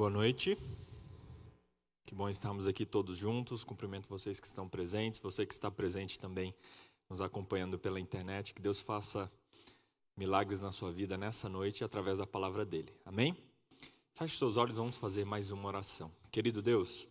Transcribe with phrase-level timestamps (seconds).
[0.00, 0.56] Boa noite.
[2.06, 3.64] Que bom estarmos aqui todos juntos.
[3.64, 6.54] Cumprimento vocês que estão presentes, você que está presente também
[7.06, 8.54] nos acompanhando pela internet.
[8.54, 9.30] Que Deus faça
[10.16, 12.90] milagres na sua vida nessa noite através da palavra dele.
[13.04, 13.36] Amém?
[14.14, 16.10] Feche seus olhos, vamos fazer mais uma oração.
[16.30, 17.06] Querido Deus,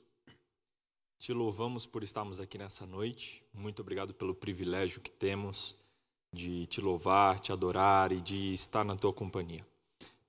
[1.20, 3.44] te louvamos por estarmos aqui nessa noite.
[3.54, 5.76] Muito obrigado pelo privilégio que temos
[6.34, 9.64] de te louvar, te adorar e de estar na tua companhia.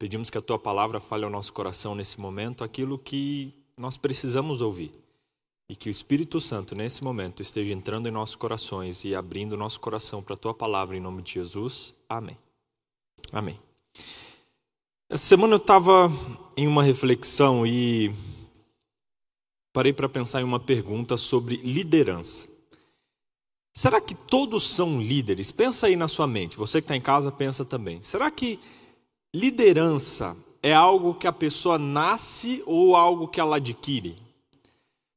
[0.01, 4.63] Pedimos que a tua palavra fale ao nosso coração nesse momento aquilo que nós precisamos
[4.63, 4.91] ouvir.
[5.69, 9.79] E que o Espírito Santo, nesse momento, esteja entrando em nossos corações e abrindo nosso
[9.79, 11.95] coração para a tua palavra, em nome de Jesus.
[12.09, 12.35] Amém.
[13.31, 13.61] Amém.
[15.07, 16.11] Essa semana eu estava
[16.57, 18.11] em uma reflexão e
[19.71, 22.49] parei para pensar em uma pergunta sobre liderança.
[23.75, 25.53] Será que todos são líderes?
[25.53, 26.57] Pensa aí na sua mente.
[26.57, 28.03] Você que está em casa, pensa também.
[28.03, 28.59] Será que
[29.33, 34.17] Liderança é algo que a pessoa nasce ou algo que ela adquire?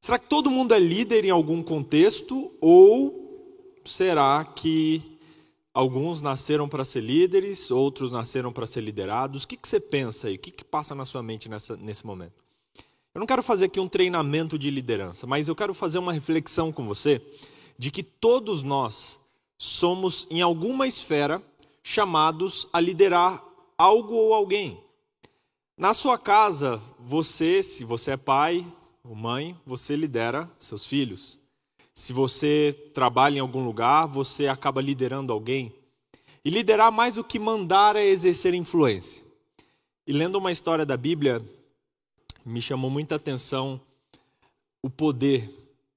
[0.00, 5.02] Será que todo mundo é líder em algum contexto ou será que
[5.72, 9.42] alguns nasceram para ser líderes, outros nasceram para ser liderados?
[9.42, 10.36] O que, que você pensa aí?
[10.36, 12.40] O que, que passa na sua mente nessa, nesse momento?
[13.12, 16.70] Eu não quero fazer aqui um treinamento de liderança, mas eu quero fazer uma reflexão
[16.70, 17.20] com você
[17.76, 19.18] de que todos nós
[19.58, 21.42] somos, em alguma esfera,
[21.82, 23.42] chamados a liderar
[23.76, 24.80] algo ou alguém.
[25.76, 28.66] Na sua casa, você, se você é pai
[29.02, 31.38] ou mãe, você lidera seus filhos.
[31.92, 35.72] Se você trabalha em algum lugar, você acaba liderando alguém.
[36.44, 39.24] E liderar mais do que mandar é exercer influência.
[40.06, 41.42] E lendo uma história da Bíblia,
[42.44, 43.80] me chamou muita atenção
[44.82, 45.50] o poder,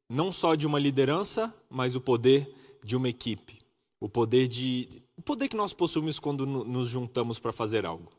[0.08, 2.50] não só de uma liderança, mas o poder
[2.84, 3.60] de uma equipe.
[4.00, 8.10] O poder de poder que nós possuímos quando nos juntamos para fazer algo.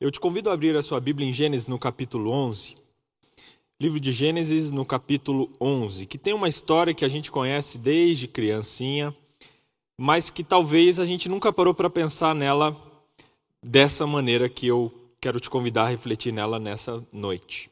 [0.00, 2.76] Eu te convido a abrir a sua Bíblia em Gênesis no capítulo 11.
[3.80, 8.28] Livro de Gênesis no capítulo 11, que tem uma história que a gente conhece desde
[8.28, 9.12] criancinha,
[9.98, 12.76] mas que talvez a gente nunca parou para pensar nela
[13.60, 17.68] dessa maneira que eu quero te convidar a refletir nela nessa noite.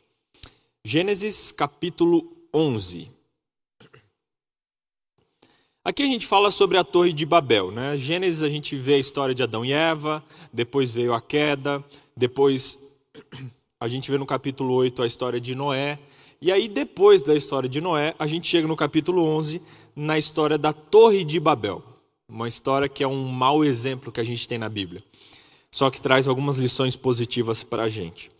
[0.85, 3.09] Gênesis capítulo 11.
[5.85, 7.73] Aqui a gente fala sobre a Torre de Babel.
[7.73, 7.97] Né?
[7.97, 10.23] Gênesis a gente vê a história de Adão e Eva,
[10.53, 11.85] depois veio a queda,
[12.17, 12.79] depois
[13.81, 15.99] a gente vê no capítulo 8 a história de Noé,
[16.41, 19.61] e aí depois da história de Noé, a gente chega no capítulo 11
[19.97, 21.83] na história da Torre de Babel.
[22.29, 25.03] Uma história que é um mau exemplo que a gente tem na Bíblia.
[25.69, 28.31] Só que traz algumas lições positivas para a gente.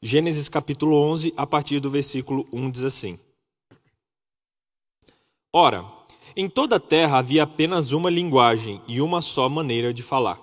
[0.00, 3.20] Gênesis capítulo 11, a partir do versículo 1 diz assim:
[5.52, 5.84] Ora,
[6.36, 10.38] em toda a terra havia apenas uma linguagem e uma só maneira de falar.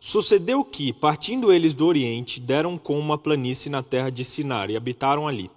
[0.00, 4.76] Sucedeu que, partindo eles do Oriente, deram com uma planície na terra de Sinar e
[4.76, 5.48] habitaram ali.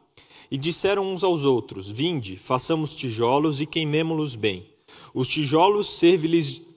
[0.51, 4.63] E disseram uns aos outros: Vinde, façamos tijolos e queimemo-los bem.
[5.11, 5.99] Os tijolos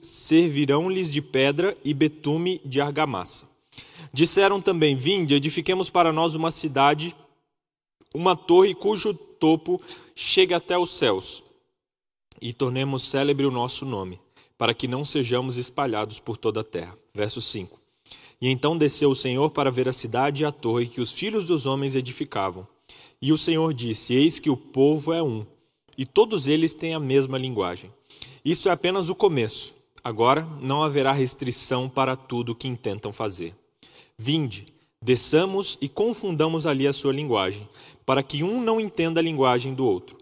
[0.01, 3.47] servirão-lhes de pedra e betume de argamassa.
[4.11, 7.15] Disseram também: Vinde, edifiquemos para nós uma cidade,
[8.15, 9.79] uma torre cujo topo
[10.15, 11.43] chega até os céus
[12.41, 14.19] e tornemos célebre o nosso nome,
[14.57, 16.97] para que não sejamos espalhados por toda a terra.
[17.13, 17.79] Verso 5.
[18.41, 21.45] E então desceu o Senhor para ver a cidade e a torre que os filhos
[21.45, 22.67] dos homens edificavam.
[23.21, 25.45] E o Senhor disse: Eis que o povo é um,
[25.97, 27.91] e todos eles têm a mesma linguagem.
[28.45, 29.75] Isto é apenas o começo.
[30.03, 33.53] Agora não haverá restrição para tudo o que intentam fazer.
[34.17, 34.65] Vinde,
[35.01, 37.67] desçamos e confundamos ali a sua linguagem,
[38.05, 40.17] para que um não entenda a linguagem do outro.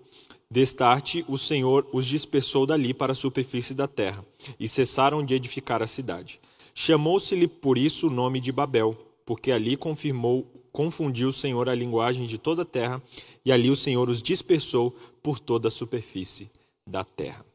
[0.55, 4.23] Destarte, o Senhor os dispersou dali para a superfície da terra,
[4.57, 6.39] e cessaram de edificar a cidade.
[6.73, 12.25] Chamou-se-lhe por isso o nome de Babel, porque ali confirmou, confundiu o Senhor a linguagem
[12.25, 13.03] de toda a terra,
[13.43, 16.49] e ali o Senhor os dispersou por toda a superfície
[16.87, 17.45] da terra.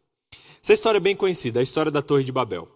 [0.62, 2.68] Essa história é bem conhecida, a história da Torre de Babel.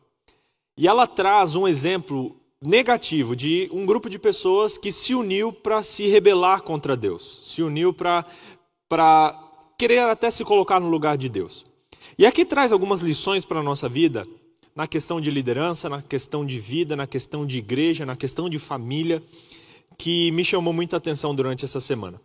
[0.75, 5.83] E ela traz um exemplo negativo de um grupo de pessoas que se uniu para
[5.83, 8.25] se rebelar contra Deus, se uniu para
[9.79, 11.65] querer até se colocar no lugar de Deus.
[12.19, 14.27] E aqui traz algumas lições para a nossa vida,
[14.75, 18.59] na questão de liderança, na questão de vida, na questão de igreja, na questão de
[18.59, 19.23] família,
[19.97, 22.21] que me chamou muita atenção durante essa semana.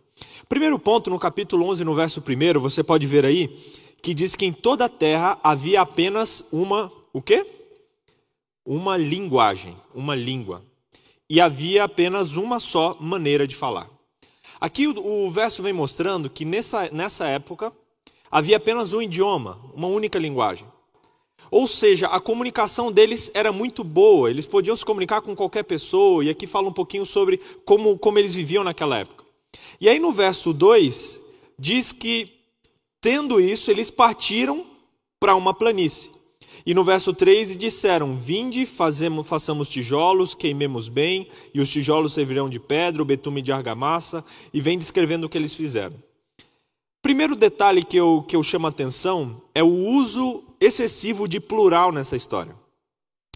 [0.48, 3.48] Primeiro ponto, no capítulo 11, no verso 1, você pode ver aí,
[4.02, 7.46] que diz que em toda a terra havia apenas uma, o quê?
[8.64, 10.64] Uma linguagem, uma língua.
[11.28, 13.88] E havia apenas uma só maneira de falar.
[14.60, 17.72] Aqui o, o verso vem mostrando que nessa, nessa época
[18.30, 20.66] havia apenas um idioma, uma única linguagem.
[21.50, 26.24] Ou seja, a comunicação deles era muito boa, eles podiam se comunicar com qualquer pessoa,
[26.24, 29.24] e aqui fala um pouquinho sobre como, como eles viviam naquela época.
[29.80, 31.20] E aí no verso 2
[31.58, 32.30] diz que,
[33.00, 34.64] tendo isso, eles partiram
[35.18, 36.19] para uma planície.
[36.64, 42.48] E no verso 3 disseram: Vinde, fazemos, façamos tijolos, queimemos bem, e os tijolos servirão
[42.48, 45.94] de pedra, o betume de argamassa, e vem descrevendo o que eles fizeram.
[47.02, 51.90] Primeiro detalhe que eu, que eu chamo a atenção é o uso excessivo de plural
[51.90, 52.54] nessa história.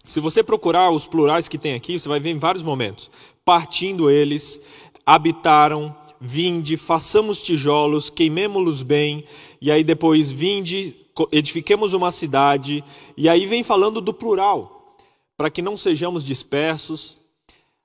[0.04, 3.10] Se você procurar os plurais que tem aqui, você vai ver em vários momentos.
[3.42, 4.60] Partindo eles,
[5.06, 9.24] habitaram, vinde, façamos tijolos, queimemos-los bem,
[9.62, 10.94] e aí depois vinde,
[11.30, 12.84] edifiquemos uma cidade,
[13.16, 14.96] e aí vem falando do plural,
[15.36, 17.20] para que não sejamos dispersos.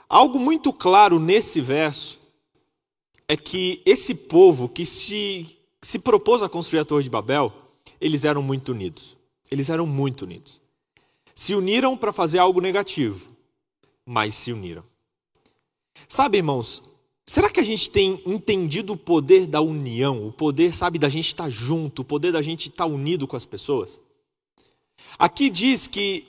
[0.07, 2.19] Algo muito claro nesse verso
[3.27, 7.53] é que esse povo que se, se propôs a construir a Torre de Babel,
[8.01, 9.15] eles eram muito unidos.
[9.51, 10.59] Eles eram muito unidos.
[11.35, 13.29] Se uniram para fazer algo negativo,
[14.05, 14.83] mas se uniram.
[16.07, 16.83] Sabe, irmãos,
[17.29, 21.27] Será que a gente tem entendido o poder da união, o poder, sabe, da gente
[21.27, 24.01] estar junto, o poder da gente estar unido com as pessoas?
[25.15, 26.25] Aqui diz que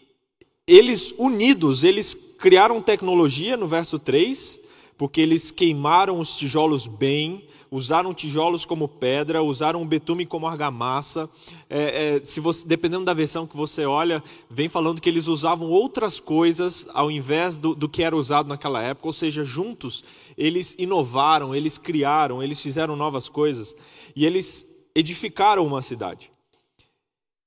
[0.67, 4.61] eles unidos, eles criaram tecnologia no verso 3,
[4.99, 11.31] porque eles queimaram os tijolos bem, usaram tijolos como pedra, usaram betume como argamassa.
[11.69, 15.69] É, é, se você, dependendo da versão que você olha, vem falando que eles usavam
[15.69, 20.05] outras coisas ao invés do, do que era usado naquela época, ou seja, juntos
[20.37, 23.77] eles inovaram, eles criaram, eles fizeram novas coisas
[24.17, 26.31] e eles edificaram uma cidade.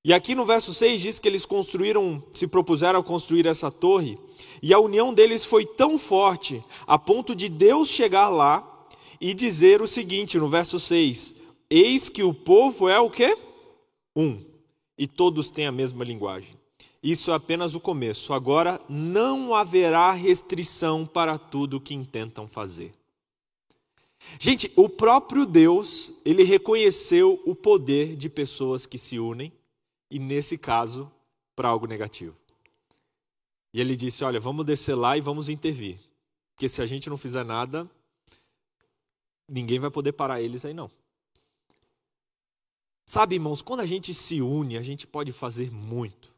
[0.06, 4.18] E aqui no verso 6 diz que eles construíram, se propuseram a construir essa torre,
[4.62, 8.73] e a união deles foi tão forte a ponto de Deus chegar lá
[9.24, 11.36] e dizer o seguinte no verso 6:
[11.70, 13.38] Eis que o povo é o quê?
[14.14, 14.44] Um,
[14.98, 16.60] e todos têm a mesma linguagem.
[17.02, 18.34] Isso é apenas o começo.
[18.34, 22.94] Agora não haverá restrição para tudo que intentam fazer.
[24.38, 29.54] Gente, o próprio Deus, ele reconheceu o poder de pessoas que se unem
[30.12, 31.10] e nesse caso
[31.56, 32.36] para algo negativo.
[33.74, 35.98] E ele disse: "Olha, vamos descer lá e vamos intervir.
[36.54, 37.90] Porque se a gente não fizer nada,
[39.48, 40.90] ninguém vai poder parar eles aí não.
[43.06, 46.34] Sabe, irmãos, quando a gente se une, a gente pode fazer muito.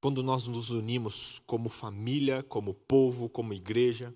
[0.00, 4.14] Quando nós nos unimos como família, como povo, como igreja.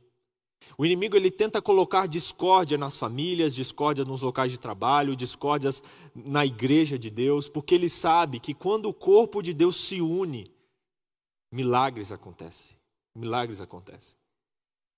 [0.79, 5.82] O inimigo ele tenta colocar discórdia nas famílias, discórdia nos locais de trabalho, discórdias
[6.15, 10.50] na igreja de Deus, porque ele sabe que quando o corpo de Deus se une,
[11.53, 12.76] milagres acontecem.
[13.15, 14.17] Milagres acontecem.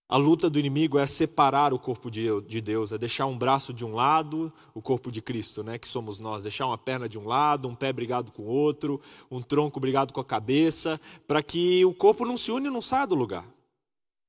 [0.08, 3.84] A luta do inimigo é separar o corpo de Deus, é deixar um braço de
[3.84, 7.26] um lado, o corpo de Cristo, né, que somos nós, deixar uma perna de um
[7.26, 11.84] lado, um pé brigado com o outro, um tronco brigado com a cabeça, para que
[11.84, 13.44] o corpo não se une e não saia do lugar.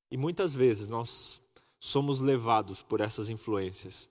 [0.09, 1.39] E muitas vezes nós
[1.79, 4.09] somos levados por essas influências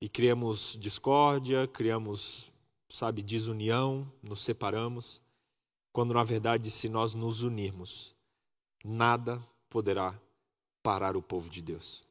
[0.00, 2.52] e criamos discórdia, criamos,
[2.88, 5.20] sabe, desunião, nos separamos,
[5.92, 8.16] quando na verdade, se nós nos unirmos,
[8.84, 9.40] nada
[9.70, 10.18] poderá
[10.88, 12.02] parar o povo de Deus.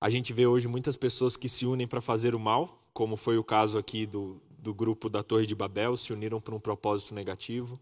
[0.00, 3.36] A gente vê hoje muitas pessoas que se unem para fazer o mal, como foi
[3.36, 7.16] o caso aqui do, do grupo da Torre de Babel, se uniram para um propósito
[7.16, 7.76] negativo.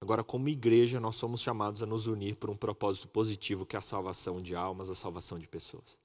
[0.00, 3.80] Agora, como igreja, nós somos chamados a nos unir por um propósito positivo, que é
[3.80, 5.98] a salvação de almas, a salvação de pessoas.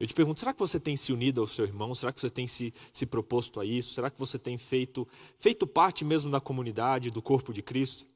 [0.00, 1.94] Eu te pergunto, será que você tem se unido ao seu irmão?
[1.94, 3.92] Será que você tem se, se proposto a isso?
[3.92, 5.06] Será que você tem feito,
[5.36, 8.06] feito parte mesmo da comunidade, do corpo de Cristo?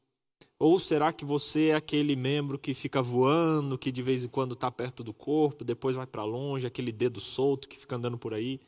[0.59, 4.55] Ou será que você é aquele membro que fica voando, que de vez em quando
[4.55, 8.35] está perto do corpo, depois vai para longe, aquele dedo solto que fica andando por
[8.35, 8.61] aí?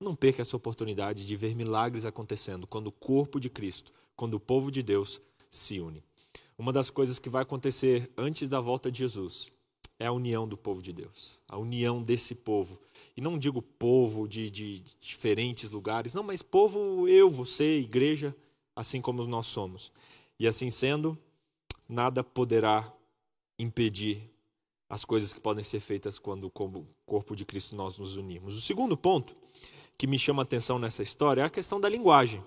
[0.00, 4.40] Não perca essa oportunidade de ver milagres acontecendo quando o corpo de Cristo, quando o
[4.40, 6.02] povo de Deus se une.
[6.58, 9.50] Uma das coisas que vai acontecer antes da volta de Jesus
[9.98, 12.78] é a união do povo de Deus, a união desse povo.
[13.16, 18.34] E não digo povo de, de diferentes lugares, não, mas povo, eu, você, igreja,
[18.76, 19.90] assim como nós somos.
[20.38, 21.18] E assim sendo,
[21.88, 22.92] nada poderá
[23.58, 24.30] impedir
[24.88, 28.56] as coisas que podem ser feitas quando, como corpo de Cristo, nós nos unirmos.
[28.56, 29.34] O segundo ponto
[29.96, 32.42] que me chama a atenção nessa história é a questão da linguagem.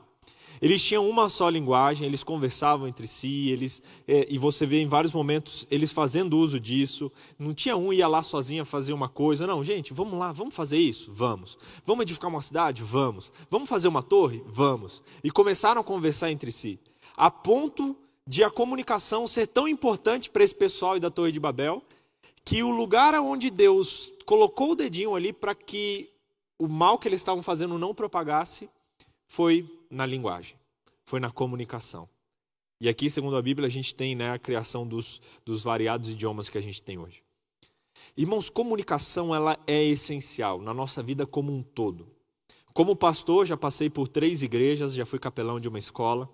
[0.62, 4.88] Eles tinham uma só linguagem, eles conversavam entre si, eles é, e você vê em
[4.88, 7.12] vários momentos eles fazendo uso disso.
[7.38, 10.78] Não tinha um ia lá sozinho fazer uma coisa, não, gente, vamos lá, vamos fazer
[10.78, 11.58] isso, vamos.
[11.86, 13.34] Vamos edificar uma cidade, vamos.
[13.50, 15.04] Vamos fazer uma torre, vamos.
[15.24, 16.80] E começaram a conversar entre si
[17.16, 21.40] a ponto de a comunicação ser tão importante para esse pessoal e da Torre de
[21.40, 21.84] Babel,
[22.46, 26.10] que o lugar onde Deus colocou o dedinho ali para que
[26.58, 28.70] o mal que eles estavam fazendo não propagasse
[29.28, 30.56] foi na linguagem,
[31.06, 32.08] foi na comunicação.
[32.80, 36.50] E aqui, segundo a Bíblia, a gente tem né, a criação dos, dos variados idiomas
[36.50, 37.24] que a gente tem hoje.
[38.18, 42.08] Irmãos, comunicação ela é essencial na nossa vida como um todo.
[42.74, 46.30] Como pastor, já passei por três igrejas, já fui capelão de uma escola.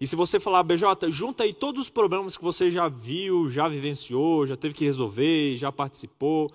[0.00, 3.68] E se você falar, BJ, junta aí todos os problemas que você já viu, já
[3.68, 6.50] vivenciou, já teve que resolver, já participou.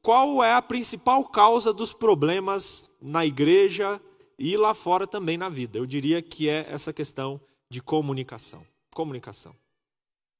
[0.00, 4.00] Qual é a principal causa dos problemas na igreja
[4.38, 5.78] e lá fora também na vida?
[5.78, 8.66] Eu diria que é essa questão de comunicação.
[8.92, 9.54] Comunicação.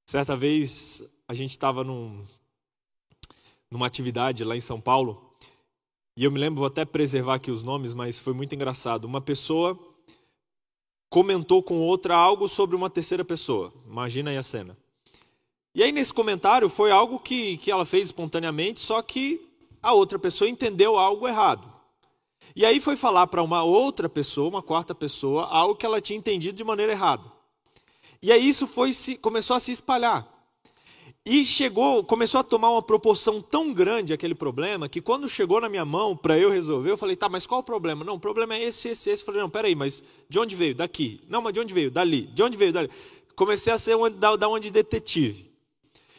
[0.06, 2.25] Certa vez a gente estava num,
[3.70, 5.32] numa atividade lá em São Paulo
[6.14, 9.06] e eu me lembro, vou até preservar aqui os nomes, mas foi muito engraçado.
[9.06, 9.78] Uma pessoa
[11.12, 13.71] comentou com outra algo sobre uma terceira pessoa.
[13.87, 14.75] Imagina aí a cena.
[15.75, 19.38] E aí, nesse comentário, foi algo que, que ela fez espontaneamente, só que
[19.83, 21.71] a outra pessoa entendeu algo errado.
[22.57, 26.19] E aí foi falar para uma outra pessoa, uma quarta pessoa, algo que ela tinha
[26.19, 27.31] entendido de maneira errada.
[28.23, 30.26] E aí isso foi começou a se espalhar.
[31.25, 35.69] E chegou, começou a tomar uma proporção tão grande aquele problema que quando chegou na
[35.69, 38.05] minha mão para eu resolver, eu falei, tá, mas qual o problema?
[38.05, 39.23] Não, o problema é esse, esse, esse.
[39.23, 40.75] Eu falei, não, peraí, mas de onde veio?
[40.75, 41.21] Daqui.
[41.29, 41.93] Não, mas de onde veio?
[41.93, 42.23] Dali.
[42.23, 42.73] De onde veio?
[42.73, 42.91] Dali.
[43.37, 45.49] Comecei a ser um, da, da onde detetive.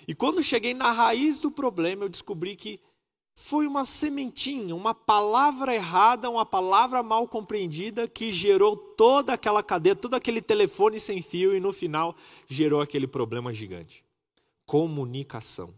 [0.07, 2.79] E quando cheguei na raiz do problema, eu descobri que
[3.35, 9.97] foi uma sementinha, uma palavra errada, uma palavra mal compreendida que gerou toda aquela cadeia,
[9.97, 12.15] todo aquele telefone sem fio e no final
[12.47, 14.01] gerou aquele problema gigante
[14.65, 15.73] comunicação.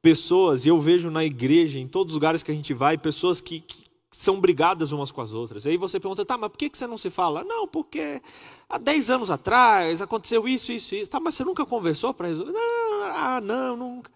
[0.00, 3.40] Pessoas, e eu vejo na igreja, em todos os lugares que a gente vai, pessoas
[3.40, 5.66] que, que são brigadas umas com as outras.
[5.66, 7.44] Aí você pergunta, tá, mas por que você não se fala?
[7.44, 8.20] Não, porque
[8.68, 11.10] há 10 anos atrás aconteceu isso, isso, isso.
[11.10, 12.52] Tá, mas você nunca conversou para resolver?
[12.52, 14.10] Não, ah, não, nunca.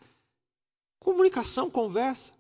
[0.99, 2.33] Comunicação, conversa.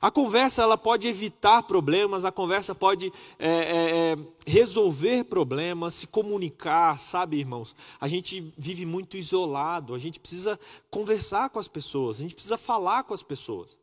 [0.00, 6.06] A conversa ela pode evitar problemas, a conversa pode é, é, é, resolver problemas, se
[6.06, 7.74] comunicar, sabe, irmãos?
[8.00, 10.58] A gente vive muito isolado, a gente precisa
[10.90, 13.78] conversar com as pessoas, a gente precisa falar com as pessoas.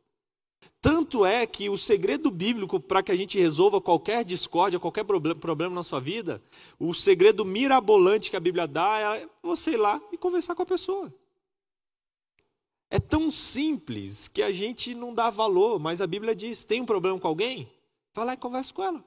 [0.80, 5.74] Tanto é que o segredo bíblico para que a gente resolva qualquer discórdia, qualquer problema
[5.74, 6.42] na sua vida,
[6.80, 10.66] o segredo mirabolante que a Bíblia dá é você ir lá e conversar com a
[10.66, 11.12] pessoa.
[12.89, 16.86] É tão simples que a gente não dá valor, mas a Bíblia diz: tem um
[16.86, 17.70] problema com alguém?
[18.13, 19.03] Vai lá e conversa com ela.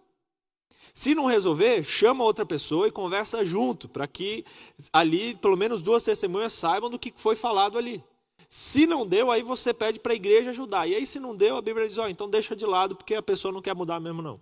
[0.92, 4.44] Se não resolver, chama outra pessoa e conversa junto, para que
[4.92, 8.02] ali pelo menos duas testemunhas saibam do que foi falado ali.
[8.48, 10.86] Se não deu, aí você pede para a igreja ajudar.
[10.86, 13.14] E aí, se não deu, a Bíblia diz: ó, oh, então deixa de lado, porque
[13.14, 14.40] a pessoa não quer mudar mesmo, não.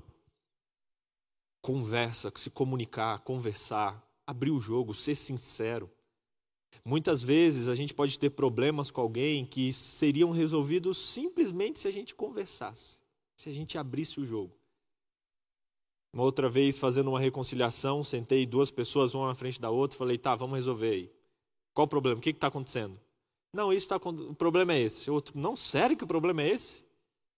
[1.60, 5.90] Conversa, se comunicar, conversar, abrir o jogo, ser sincero.
[6.88, 11.90] Muitas vezes a gente pode ter problemas com alguém que seriam resolvidos simplesmente se a
[11.90, 13.02] gente conversasse,
[13.36, 14.56] se a gente abrisse o jogo.
[16.14, 20.16] Uma outra vez, fazendo uma reconciliação, sentei duas pessoas, uma na frente da outra, falei,
[20.16, 21.12] tá, vamos resolver aí.
[21.74, 22.16] Qual o problema?
[22.16, 22.98] O que está acontecendo?
[23.52, 25.10] Não, isso está o problema é esse.
[25.10, 26.86] O outro, não, sério que o problema é esse?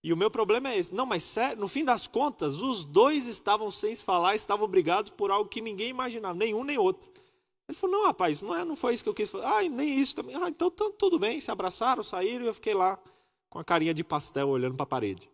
[0.05, 0.95] E o meu problema é esse.
[0.95, 5.11] Não, mas sério, no fim das contas, os dois estavam sem se falar, estavam brigados
[5.11, 7.11] por algo que ninguém imaginava, nenhum nem outro.
[7.71, 9.47] Ele falou, não, rapaz, não, é, não foi isso que eu quis fazer.
[9.47, 10.35] Ah, nem isso também.
[10.35, 11.41] Ah, então, então tudo bem.
[11.41, 12.99] Se abraçaram, saíram e eu fiquei lá
[13.49, 15.31] com a carinha de pastel olhando para a parede.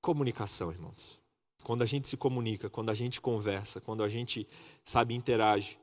[0.00, 1.20] Comunicação, irmãos.
[1.62, 4.48] Quando a gente se comunica, quando a gente conversa, quando a gente,
[4.82, 5.78] sabe, interage,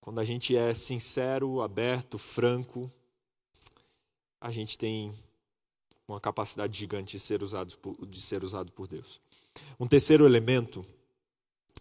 [0.00, 2.90] quando a gente é sincero, aberto, franco,
[4.40, 5.14] a gente tem
[6.06, 9.20] uma capacidade gigante de ser usado por, de ser usado por Deus.
[9.78, 10.86] Um terceiro elemento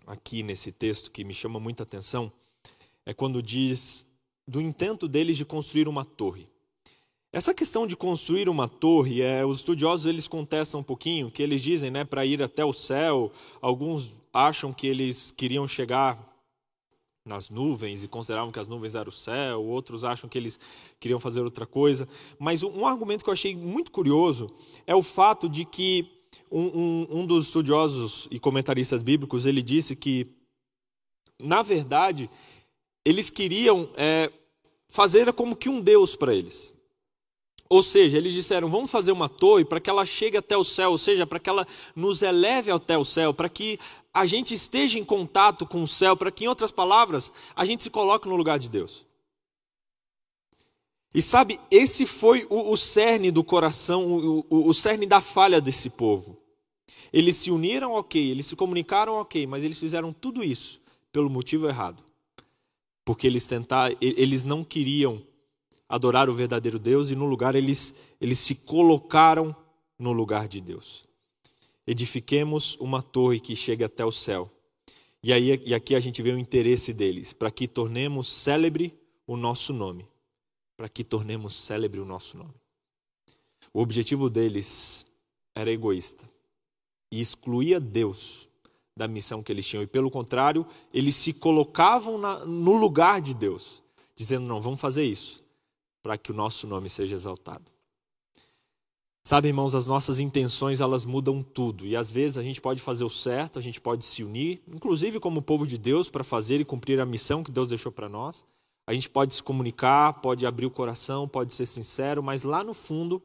[0.06, 2.30] aqui nesse texto que me chama muita atenção
[3.08, 4.06] é quando diz
[4.46, 6.46] do intento deles de construir uma torre.
[7.32, 11.64] Essa questão de construir uma torre, é, os estudiosos eles contestam um pouquinho, que eles
[11.64, 13.32] dizem, né, para ir até o céu.
[13.62, 16.22] Alguns acham que eles queriam chegar
[17.26, 19.64] nas nuvens e consideravam que as nuvens eram o céu.
[19.64, 20.60] Outros acham que eles
[21.00, 22.10] queriam fazer outra coisa.
[22.38, 24.50] Mas um argumento que eu achei muito curioso
[24.86, 26.06] é o fato de que
[26.52, 30.28] um, um, um dos estudiosos e comentaristas bíblicos ele disse que,
[31.40, 32.30] na verdade,
[33.08, 34.30] eles queriam é,
[34.90, 36.74] fazer como que um Deus para eles.
[37.70, 40.92] Ou seja, eles disseram: vamos fazer uma torre para que ela chegue até o céu,
[40.92, 43.80] ou seja, para que ela nos eleve até o céu, para que
[44.14, 47.82] a gente esteja em contato com o céu, para que, em outras palavras, a gente
[47.82, 49.06] se coloque no lugar de Deus.
[51.16, 55.62] E sabe, esse foi o, o cerne do coração, o, o, o cerne da falha
[55.62, 56.38] desse povo.
[57.14, 61.70] Eles se uniram, ok, eles se comunicaram, ok, mas eles fizeram tudo isso pelo motivo
[61.70, 62.07] errado
[63.08, 65.24] porque eles tentaram, eles não queriam
[65.88, 69.56] adorar o verdadeiro Deus e no lugar eles eles se colocaram
[69.98, 71.06] no lugar de Deus.
[71.88, 74.52] Edifiquemos uma torre que chegue até o céu.
[75.24, 78.94] E aí e aqui a gente vê o interesse deles, para que tornemos célebre
[79.26, 80.06] o nosso nome,
[80.76, 82.56] para que tornemos célebre o nosso nome.
[83.74, 85.06] O objetivo deles
[85.56, 86.30] era egoísta
[87.10, 88.47] e excluía Deus
[88.98, 89.84] da missão que eles tinham.
[89.84, 93.84] E pelo contrário, eles se colocavam na, no lugar de Deus,
[94.16, 95.44] dizendo: não, vamos fazer isso,
[96.02, 97.72] para que o nosso nome seja exaltado.
[99.24, 101.86] Sabe, irmãos, as nossas intenções elas mudam tudo.
[101.86, 105.20] E às vezes a gente pode fazer o certo, a gente pode se unir, inclusive
[105.20, 108.46] como povo de Deus, para fazer e cumprir a missão que Deus deixou para nós.
[108.88, 112.74] A gente pode se comunicar, pode abrir o coração, pode ser sincero, mas lá no
[112.74, 113.22] fundo,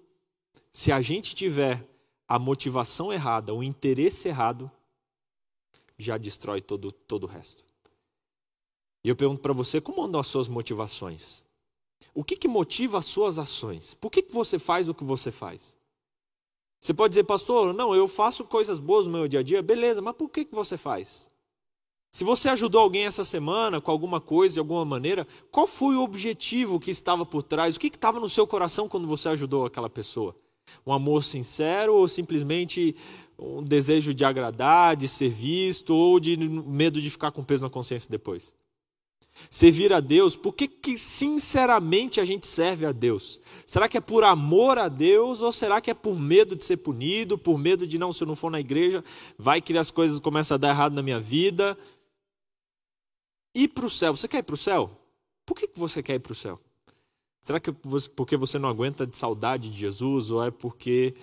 [0.72, 1.88] se a gente tiver
[2.26, 4.68] a motivação errada, o interesse errado,
[6.02, 7.64] já destrói todo, todo o resto.
[9.04, 11.42] E eu pergunto para você, como andam as suas motivações?
[12.14, 13.94] O que, que motiva as suas ações?
[13.94, 15.76] Por que, que você faz o que você faz?
[16.80, 20.02] Você pode dizer, pastor, não, eu faço coisas boas no meu dia a dia, beleza,
[20.02, 21.30] mas por que, que você faz?
[22.10, 26.02] Se você ajudou alguém essa semana com alguma coisa, de alguma maneira, qual foi o
[26.02, 27.74] objetivo que estava por trás?
[27.74, 30.36] O que estava no seu coração quando você ajudou aquela pessoa?
[30.86, 32.94] Um amor sincero ou simplesmente
[33.38, 37.70] um desejo de agradar, de ser visto ou de medo de ficar com peso na
[37.70, 38.52] consciência depois?
[39.50, 43.40] Servir a Deus, por que, que sinceramente a gente serve a Deus?
[43.66, 46.76] Será que é por amor a Deus ou será que é por medo de ser
[46.76, 49.02] punido, por medo de não, se eu não for na igreja,
[49.38, 51.76] vai que as coisas começam a dar errado na minha vida?
[53.54, 54.90] Ir para o céu, você quer ir para o céu?
[55.44, 56.60] Por que, que você quer ir para o céu?
[57.42, 57.74] Será que é
[58.14, 61.14] porque você não aguenta de saudade de Jesus ou é porque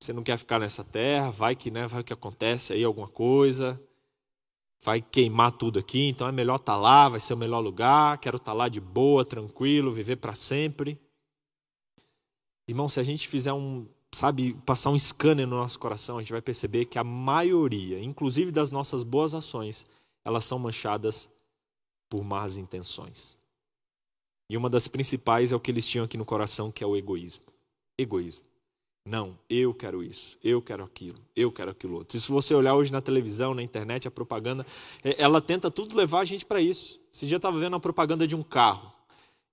[0.00, 1.30] você não quer ficar nessa terra?
[1.30, 3.80] Vai que, né, vai que acontece aí alguma coisa
[4.86, 8.18] vai queimar tudo aqui, então é melhor estar tá lá, vai ser o melhor lugar,
[8.18, 11.00] quero estar tá lá de boa, tranquilo, viver para sempre.
[12.68, 16.32] Irmão, se a gente fizer um, sabe, passar um scanner no nosso coração, a gente
[16.32, 19.86] vai perceber que a maioria, inclusive das nossas boas ações,
[20.24, 21.30] elas são manchadas
[22.08, 23.36] por más intenções.
[24.48, 26.96] E uma das principais é o que eles tinham aqui no coração, que é o
[26.96, 27.44] egoísmo.
[27.98, 28.44] Egoísmo.
[29.06, 32.18] Não, eu quero isso, eu quero aquilo, eu quero aquilo outro.
[32.18, 34.66] E se você olhar hoje na televisão, na internet, a propaganda,
[35.04, 37.00] é, ela tenta tudo levar a gente para isso.
[37.14, 38.92] Esse dia eu estava vendo a propaganda de um carro.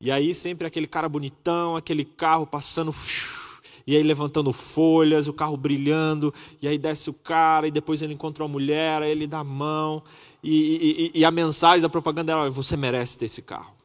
[0.02, 2.96] E aí sempre aquele cara bonitão, aquele carro passando,
[3.86, 8.16] e aí levantando folhas, o carro brilhando, e aí desce o cara, e depois ele
[8.16, 10.02] encontra uma mulher, aí ele dá a mão,
[10.42, 13.83] e, e, e a mensagem da propaganda é: você merece ter esse carro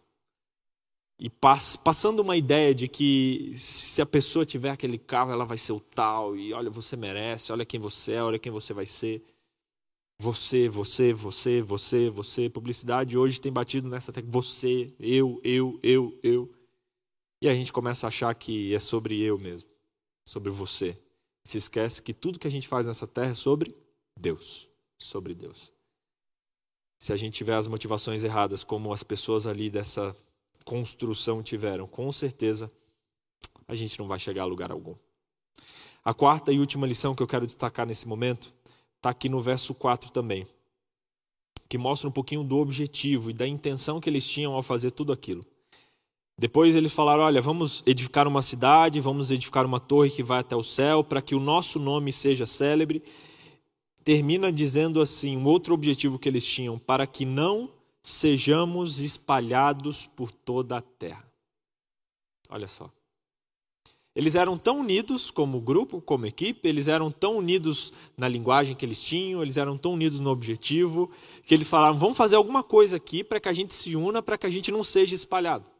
[1.18, 5.58] e pass, passando uma ideia de que se a pessoa tiver aquele carro, ela vai
[5.58, 8.86] ser o tal, e olha, você merece, olha quem você é, olha quem você vai
[8.86, 9.24] ser.
[10.20, 12.50] Você, você, você, você, você.
[12.50, 14.30] Publicidade hoje tem batido nessa tecla.
[14.32, 16.52] Você, eu, eu, eu, eu.
[17.40, 19.68] E a gente começa a achar que é sobre eu mesmo,
[20.26, 21.00] sobre você.
[21.44, 23.74] Se esquece que tudo que a gente faz nessa terra é sobre
[24.18, 25.72] Deus, sobre Deus.
[27.00, 30.16] Se a gente tiver as motivações erradas, como as pessoas ali dessa
[30.68, 32.70] construção tiveram, com certeza
[33.66, 34.94] a gente não vai chegar a lugar algum.
[36.04, 38.52] A quarta e última lição que eu quero destacar nesse momento
[38.96, 40.46] está aqui no verso 4 também,
[41.70, 45.10] que mostra um pouquinho do objetivo e da intenção que eles tinham ao fazer tudo
[45.10, 45.42] aquilo.
[46.38, 50.54] Depois eles falaram: olha, vamos edificar uma cidade, vamos edificar uma torre que vai até
[50.54, 53.02] o céu, para que o nosso nome seja célebre.
[54.04, 57.77] Termina dizendo assim: um outro objetivo que eles tinham, para que não
[58.08, 61.30] sejamos espalhados por toda a terra.
[62.48, 62.90] Olha só.
[64.16, 68.84] Eles eram tão unidos como grupo, como equipe, eles eram tão unidos na linguagem que
[68.84, 71.10] eles tinham, eles eram tão unidos no objetivo,
[71.44, 74.38] que eles falaram: vamos fazer alguma coisa aqui para que a gente se una, para
[74.38, 75.70] que a gente não seja espalhado.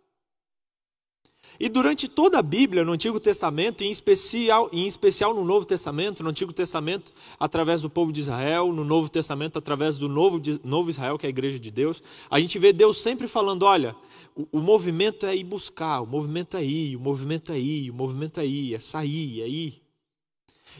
[1.60, 6.22] E durante toda a Bíblia, no Antigo Testamento, em especial, em especial no Novo Testamento,
[6.22, 10.88] no Antigo Testamento, através do povo de Israel, no Novo Testamento, através do Novo, Novo
[10.88, 13.96] Israel, que é a igreja de Deus, a gente vê Deus sempre falando: olha,
[14.36, 17.94] o, o movimento é ir buscar, o movimento é ir, o movimento é ir, o
[17.94, 19.82] movimento é ir, é sair, é ir.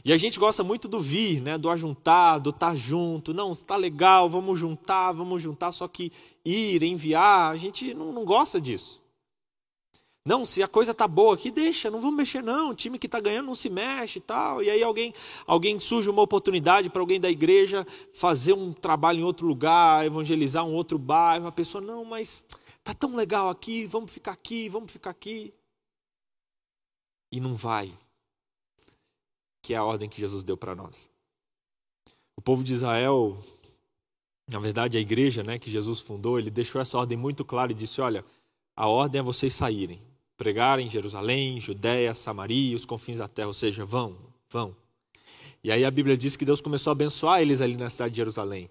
[0.05, 1.59] E a gente gosta muito do vir, né?
[1.59, 3.35] do ajuntar, do estar tá junto.
[3.35, 5.73] Não, está legal, vamos juntar, vamos juntar.
[5.73, 6.13] Só que
[6.45, 9.03] ir, enviar, a gente não, não gosta disso.
[10.29, 12.69] Não, se a coisa tá boa aqui, deixa, não vamos mexer não.
[12.69, 14.63] O time que está ganhando não se mexe e tal.
[14.63, 15.15] E aí alguém,
[15.47, 20.67] alguém surge uma oportunidade para alguém da igreja fazer um trabalho em outro lugar, evangelizar
[20.67, 21.47] um outro bairro.
[21.47, 22.45] A pessoa, não, mas
[22.85, 25.55] tá tão legal aqui, vamos ficar aqui, vamos ficar aqui.
[27.33, 27.91] E não vai.
[29.63, 31.09] Que é a ordem que Jesus deu para nós.
[32.37, 33.43] O povo de Israel,
[34.47, 37.75] na verdade a igreja, né, que Jesus fundou, ele deixou essa ordem muito clara e
[37.75, 38.23] disse: "Olha,
[38.77, 40.07] a ordem é vocês saírem
[40.39, 44.17] pregar em Jerusalém, Judéia, Samaria, os confins da terra, ou seja, vão,
[44.49, 44.75] vão.
[45.63, 48.19] E aí a Bíblia diz que Deus começou a abençoar eles ali na cidade de
[48.19, 48.71] Jerusalém.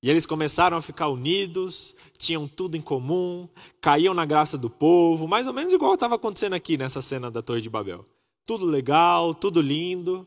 [0.00, 3.48] E eles começaram a ficar unidos, tinham tudo em comum,
[3.80, 7.42] caíam na graça do povo, mais ou menos igual estava acontecendo aqui nessa cena da
[7.42, 8.06] Torre de Babel.
[8.46, 10.26] tudo legal, tudo lindo.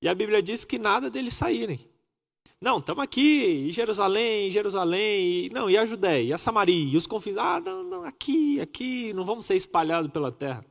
[0.00, 1.80] E a Bíblia diz que nada deles saírem.
[2.60, 6.96] Não, estamos aqui, em Jerusalém, Jerusalém, e, não, e a Judéia, e a Samaria, e
[6.96, 7.36] os confins.
[7.36, 10.64] Ah, não, aqui, aqui, não vamos ser espalhados pela terra.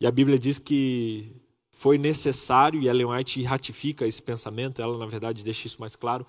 [0.00, 1.32] E a Bíblia diz que
[1.70, 6.26] foi necessário, e Ellen White ratifica esse pensamento, ela na verdade deixa isso mais claro,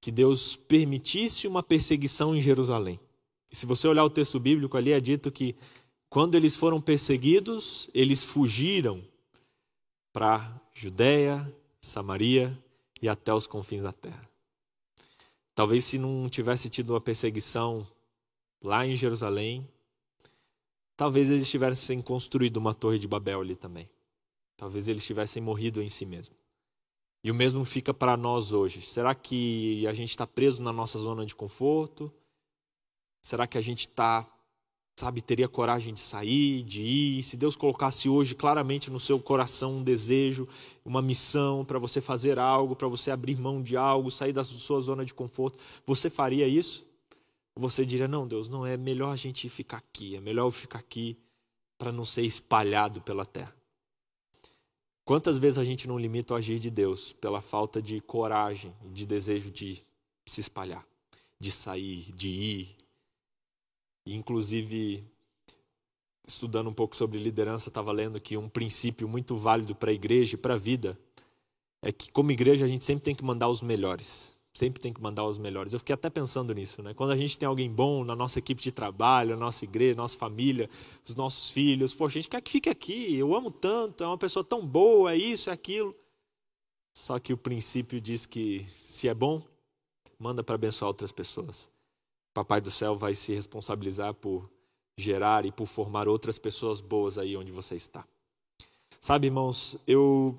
[0.00, 2.98] que Deus permitisse uma perseguição em Jerusalém.
[3.50, 5.54] E se você olhar o texto bíblico ali, é dito que
[6.08, 9.02] quando eles foram perseguidos, eles fugiram
[10.12, 12.56] para Judéia, Samaria
[13.00, 14.28] e até os confins da terra.
[15.54, 17.86] Talvez se não tivesse tido uma perseguição
[18.62, 19.66] lá em Jerusalém,
[20.96, 23.88] talvez eles tivessem construído uma torre de Babel ali também.
[24.56, 26.34] Talvez eles tivessem morrido em si mesmo.
[27.22, 28.82] E o mesmo fica para nós hoje.
[28.82, 32.12] Será que a gente está preso na nossa zona de conforto?
[33.22, 34.26] Será que a gente está,
[34.96, 37.22] sabe, teria coragem de sair, de ir?
[37.22, 40.48] Se Deus colocasse hoje claramente no seu coração um desejo,
[40.84, 44.80] uma missão para você fazer algo, para você abrir mão de algo, sair da sua
[44.80, 46.89] zona de conforto, você faria isso?
[47.56, 50.78] Você diria: não, Deus, não é melhor a gente ficar aqui, é melhor eu ficar
[50.78, 51.18] aqui
[51.78, 53.54] para não ser espalhado pela terra.
[55.04, 59.04] Quantas vezes a gente não limita o agir de Deus pela falta de coragem, de
[59.04, 59.82] desejo de
[60.26, 60.86] se espalhar,
[61.38, 62.76] de sair, de ir?
[64.06, 65.04] E, inclusive,
[66.26, 70.36] estudando um pouco sobre liderança, estava lendo que um princípio muito válido para a igreja
[70.36, 70.98] e para a vida
[71.82, 74.36] é que, como igreja, a gente sempre tem que mandar os melhores.
[74.52, 75.72] Sempre tem que mandar os melhores.
[75.72, 76.92] Eu fiquei até pensando nisso, né?
[76.92, 80.02] Quando a gente tem alguém bom na nossa equipe de trabalho, na nossa igreja, na
[80.02, 80.68] nossa família,
[81.06, 83.16] os nossos filhos, poxa, a gente quer que fique aqui.
[83.16, 85.94] Eu amo tanto, é uma pessoa tão boa, é isso, é aquilo.
[86.92, 89.40] Só que o princípio diz que se é bom,
[90.18, 91.70] manda para abençoar outras pessoas.
[92.34, 94.50] Papai do céu vai se responsabilizar por
[94.98, 98.04] gerar e por formar outras pessoas boas aí onde você está.
[99.00, 100.38] Sabe, irmãos, eu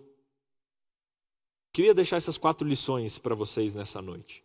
[1.73, 4.43] Queria deixar essas quatro lições para vocês nessa noite.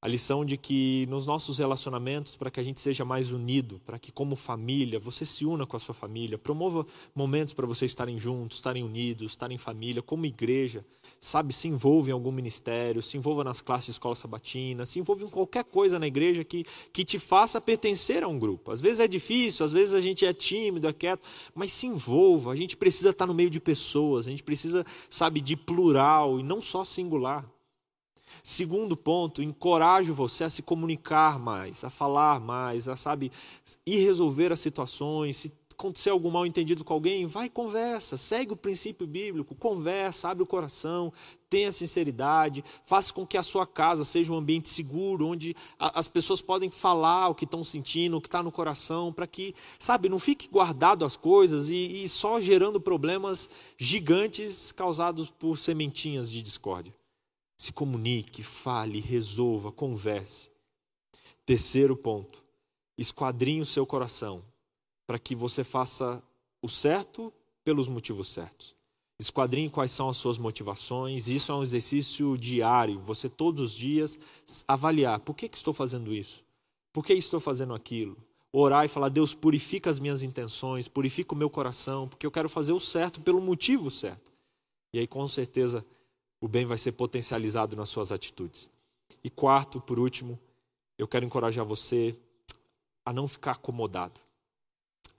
[0.00, 3.98] A lição de que nos nossos relacionamentos, para que a gente seja mais unido, para
[3.98, 8.18] que, como família, você se una com a sua família, promova momentos para vocês estarem
[8.18, 10.84] juntos, estarem unidos, estarem em família, como igreja,
[11.18, 15.24] sabe, se envolva em algum ministério, se envolva nas classes de escola sabatina, se envolva
[15.24, 18.70] em qualquer coisa na igreja que, que te faça pertencer a um grupo.
[18.70, 22.52] Às vezes é difícil, às vezes a gente é tímido, é quieto, mas se envolva.
[22.52, 26.42] A gente precisa estar no meio de pessoas, a gente precisa, sabe, de plural e
[26.42, 27.55] não só singular.
[28.42, 33.32] Segundo ponto, encorajo você a se comunicar mais, a falar mais, a sabe,
[33.84, 38.56] ir resolver as situações, se acontecer algum mal entendido com alguém, vai conversa, segue o
[38.56, 41.12] princípio bíblico, conversa, abre o coração,
[41.50, 46.40] tenha sinceridade, faça com que a sua casa seja um ambiente seguro, onde as pessoas
[46.40, 50.18] podem falar o que estão sentindo, o que está no coração, para que, sabe, não
[50.18, 56.94] fique guardado as coisas e, e só gerando problemas gigantes causados por sementinhas de discórdia.
[57.56, 60.50] Se comunique, fale, resolva, converse.
[61.44, 62.42] Terceiro ponto,
[62.98, 64.42] esquadrinhe o seu coração
[65.06, 66.22] para que você faça
[66.60, 67.32] o certo
[67.64, 68.74] pelos motivos certos.
[69.18, 71.26] Esquadrinhe quais são as suas motivações.
[71.26, 72.98] Isso é um exercício diário.
[73.00, 74.18] Você todos os dias
[74.68, 76.44] avaliar: por que, que estou fazendo isso?
[76.92, 78.16] Por que estou fazendo aquilo?
[78.52, 82.48] Orar e falar: Deus, purifica as minhas intenções, purifica o meu coração, porque eu quero
[82.48, 84.30] fazer o certo pelo motivo certo.
[84.92, 85.84] E aí, com certeza,
[86.40, 88.70] o bem vai ser potencializado nas suas atitudes.
[89.22, 90.38] E quarto, por último,
[90.98, 92.16] eu quero encorajar você
[93.04, 94.20] a não ficar acomodado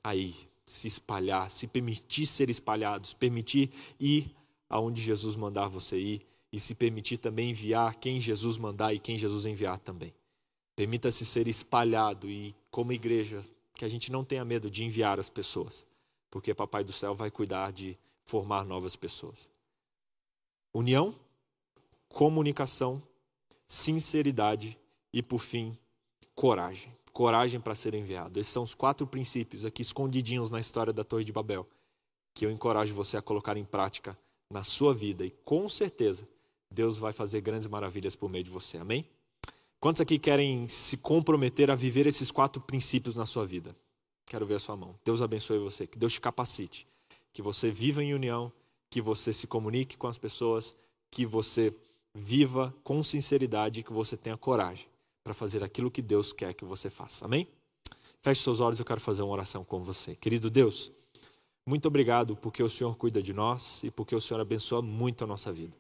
[0.04, 4.36] aí, se espalhar, se permitir ser espalhado, se permitir ir
[4.70, 9.18] aonde Jesus mandar você ir e se permitir também enviar quem Jesus mandar e quem
[9.18, 10.14] Jesus enviar também.
[10.76, 15.30] Permita-se ser espalhado e, como igreja, que a gente não tenha medo de enviar as
[15.30, 15.88] pessoas,
[16.30, 19.50] porque Papai do Céu vai cuidar de formar novas pessoas.
[20.78, 21.16] União,
[22.08, 23.02] comunicação,
[23.66, 24.78] sinceridade
[25.12, 25.78] e, por fim,
[26.36, 28.40] coragem coragem para ser enviado.
[28.40, 31.68] Esses são os quatro princípios aqui escondidinhos na história da Torre de Babel,
[32.32, 34.16] que eu encorajo você a colocar em prática
[34.52, 36.30] na sua vida e com certeza
[36.70, 38.78] Deus vai fazer grandes maravilhas por meio de você.
[38.78, 39.04] Amém?
[39.80, 43.76] Quantos aqui querem se comprometer a viver esses quatro princípios na sua vida?
[44.28, 44.94] Quero ver a sua mão.
[45.04, 46.86] Deus abençoe você, que Deus te capacite,
[47.34, 48.54] que você viva em união,
[48.90, 50.76] que você se comunique com as pessoas,
[51.12, 51.74] que você
[52.14, 54.88] viva com sinceridade e que você tenha coragem
[55.24, 57.26] para fazer aquilo que Deus quer que você faça.
[57.26, 57.48] Amém?
[58.22, 60.16] Feche seus olhos, eu quero fazer uma oração com você.
[60.16, 60.92] Querido Deus,
[61.66, 65.28] muito obrigado porque o Senhor cuida de nós e porque o Senhor abençoa muito a
[65.28, 65.78] nossa vida.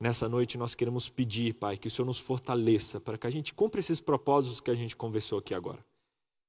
[0.00, 3.52] Nessa noite nós queremos pedir, Pai, que o Senhor nos fortaleça para que a gente
[3.52, 5.84] cumpra esses propósitos que a gente conversou aqui agora.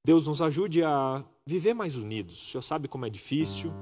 [0.06, 2.42] Deus nos ajude a viver mais unidos.
[2.42, 3.74] O Senhor sabe como é difícil.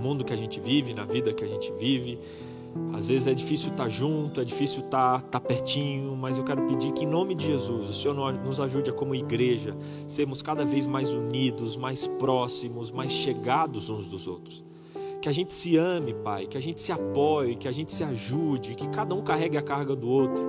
[0.00, 2.18] Mundo que a gente vive, na vida que a gente vive.
[2.92, 6.92] Às vezes é difícil estar junto, é difícil estar, estar pertinho, mas eu quero pedir
[6.92, 10.86] que, em nome de Jesus, o Senhor nos ajude a, como igreja, sermos cada vez
[10.86, 14.64] mais unidos, mais próximos, mais chegados uns dos outros.
[15.20, 18.04] Que a gente se ame, Pai, que a gente se apoie, que a gente se
[18.04, 20.42] ajude, que cada um carregue a carga do outro.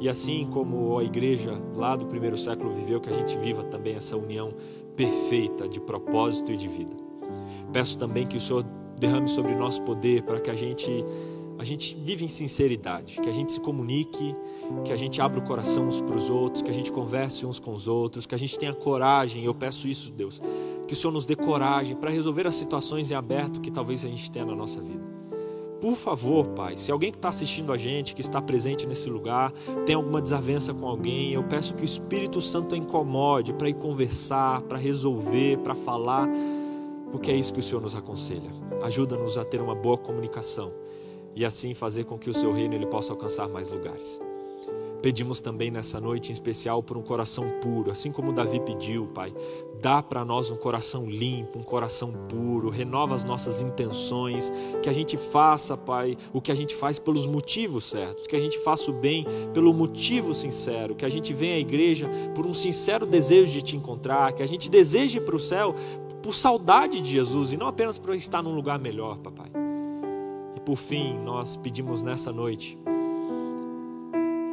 [0.00, 3.94] E assim como a igreja lá do primeiro século viveu, que a gente viva também
[3.94, 4.52] essa união
[4.96, 6.96] perfeita de propósito e de vida.
[7.72, 8.64] Peço também que o Senhor
[9.00, 11.04] derrame sobre nosso poder para que a gente
[11.58, 14.34] a gente vive em sinceridade, que a gente se comunique,
[14.82, 17.60] que a gente abra o coração uns para os outros, que a gente converse uns
[17.60, 19.44] com os outros, que a gente tenha coragem.
[19.44, 20.40] Eu peço isso, Deus,
[20.88, 24.08] que o Senhor nos dê coragem para resolver as situações em aberto que talvez a
[24.08, 25.04] gente tenha na nossa vida.
[25.82, 29.52] Por favor, Pai, se alguém que está assistindo a gente, que está presente nesse lugar,
[29.84, 34.62] tem alguma desavença com alguém, eu peço que o Espírito Santo incomode para ir conversar,
[34.62, 36.26] para resolver, para falar,
[37.10, 38.50] porque é isso que o Senhor nos aconselha.
[38.82, 40.72] Ajuda-nos a ter uma boa comunicação
[41.34, 44.20] e assim fazer com que o seu reino ele possa alcançar mais lugares.
[45.02, 49.32] Pedimos também nessa noite em especial por um coração puro, assim como Davi pediu, Pai.
[49.80, 54.92] Dá para nós um coração limpo, um coração puro, renova as nossas intenções, que a
[54.92, 58.90] gente faça, Pai, o que a gente faz pelos motivos certos, que a gente faça
[58.90, 63.50] o bem pelo motivo sincero, que a gente venha à igreja por um sincero desejo
[63.50, 65.74] de te encontrar, que a gente deseje para o céu
[66.22, 69.50] por saudade de Jesus e não apenas para estar num lugar melhor, Papai.
[70.54, 72.78] E por fim, nós pedimos nessa noite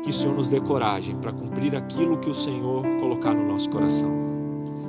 [0.03, 3.69] que o Senhor nos dê coragem para cumprir aquilo que o Senhor colocar no nosso
[3.69, 4.09] coração.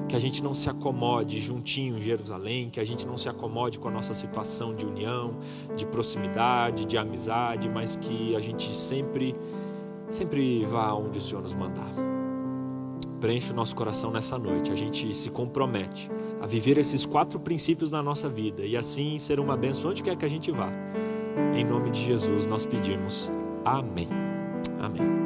[0.08, 3.78] Que a gente não se acomode juntinho em Jerusalém, que a gente não se acomode
[3.78, 5.34] com a nossa situação de união,
[5.76, 9.34] de proximidade, de amizade, mas que a gente sempre,
[10.08, 12.07] sempre vá onde o Senhor nos mandar.
[13.20, 14.70] Preenche o nosso coração nessa noite.
[14.70, 19.40] A gente se compromete a viver esses quatro princípios na nossa vida e assim ser
[19.40, 20.70] uma bênção onde quer que a gente vá.
[21.54, 23.30] Em nome de Jesus nós pedimos.
[23.64, 24.08] Amém.
[24.80, 25.17] Amém.